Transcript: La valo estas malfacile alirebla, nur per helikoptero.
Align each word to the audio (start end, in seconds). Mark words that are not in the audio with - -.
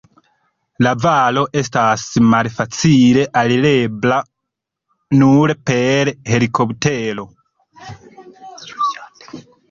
La 0.85 0.91
valo 1.01 1.41
estas 1.59 2.05
malfacile 2.29 3.25
alirebla, 3.41 4.17
nur 5.23 5.53
per 5.71 6.11
helikoptero. 6.31 7.27